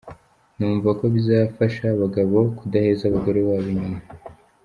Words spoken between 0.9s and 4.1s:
ko bizafasha abagabo kudaheza abagore babo inyuma.